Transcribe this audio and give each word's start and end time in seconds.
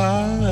fire. 0.00 0.49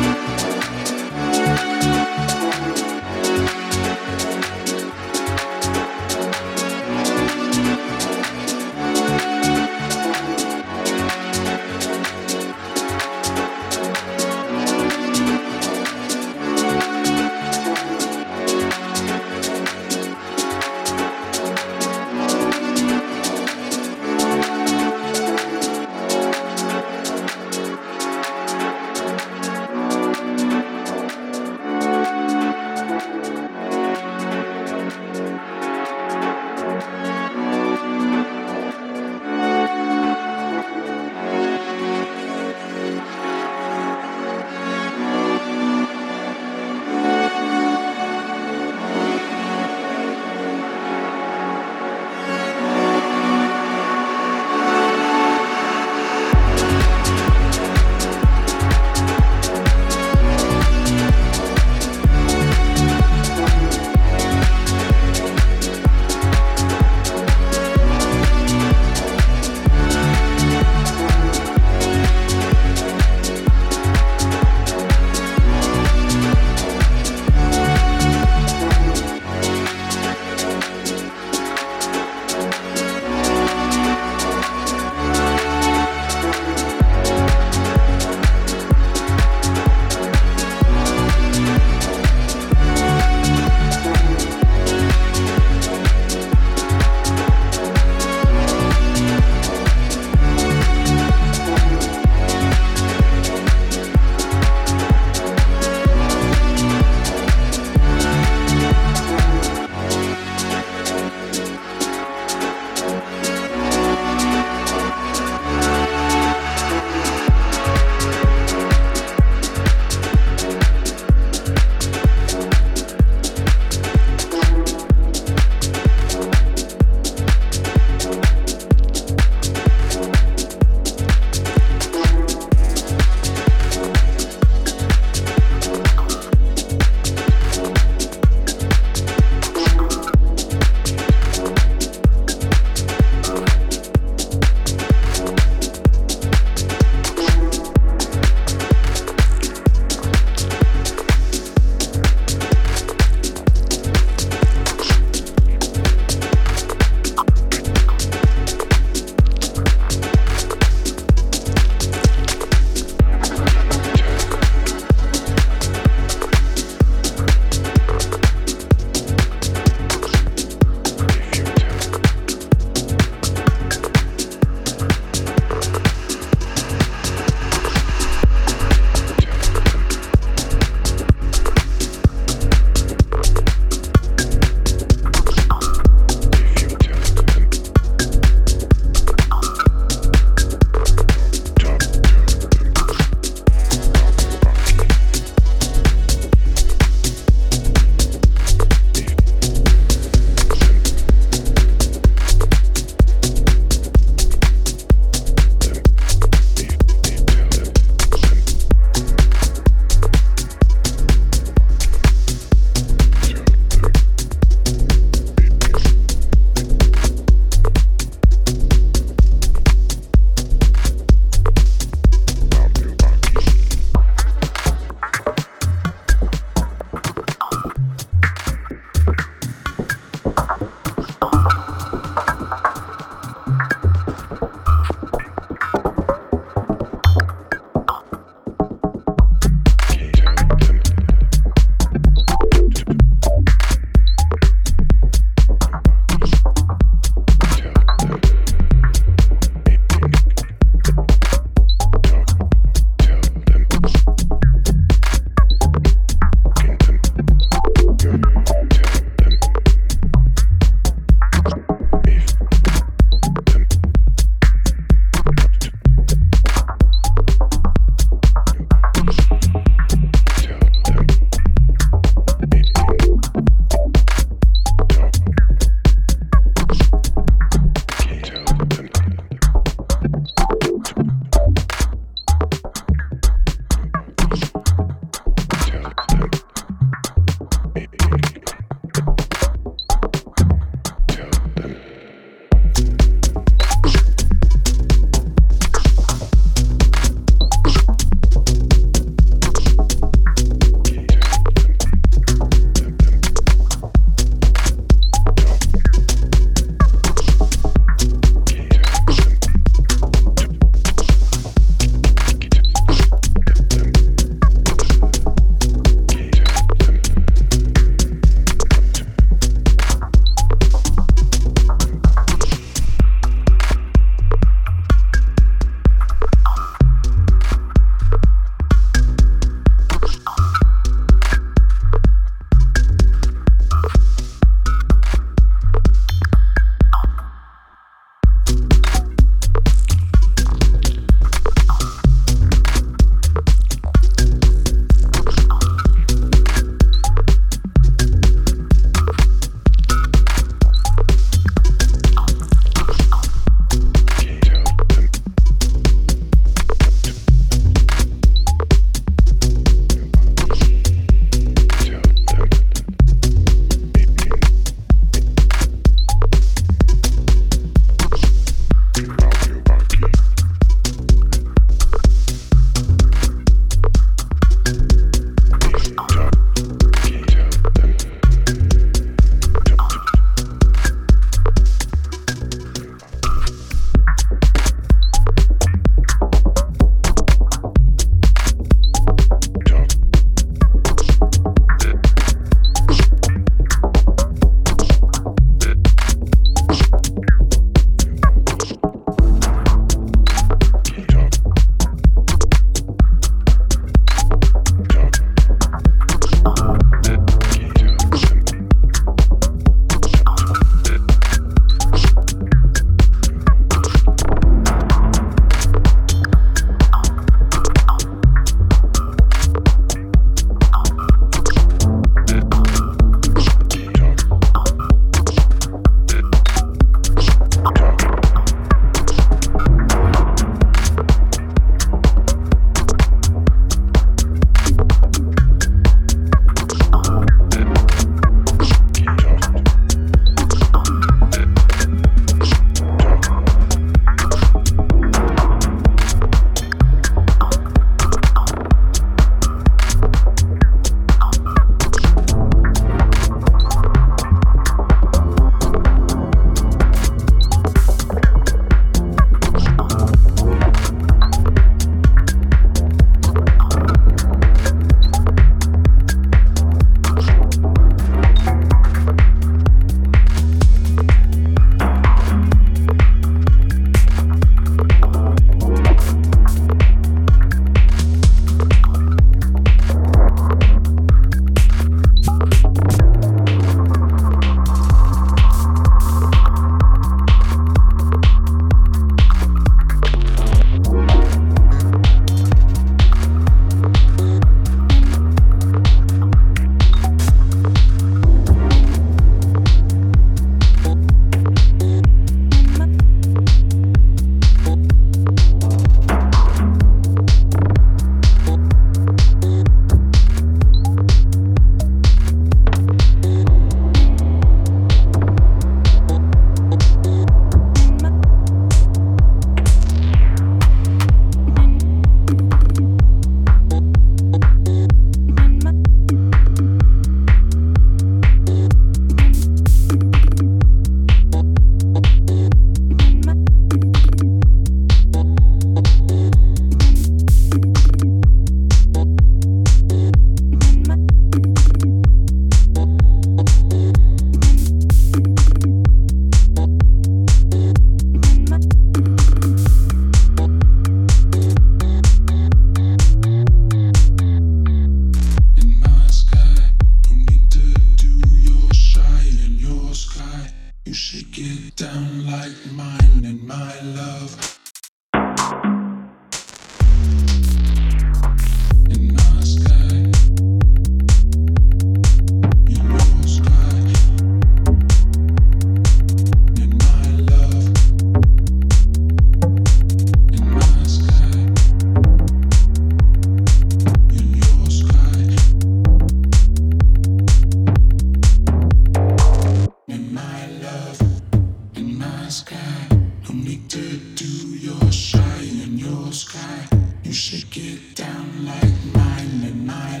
Connected 593.31 594.17
to 594.17 594.25
your 594.25 594.91
shine 594.91 595.61
and 595.63 595.79
your 595.79 596.11
sky. 596.11 596.67
You 597.01 597.13
should 597.13 597.49
get 597.49 597.95
down 597.95 598.45
like 598.45 598.93
mine 598.93 599.43
and 599.45 599.65
mine. 599.65 600.00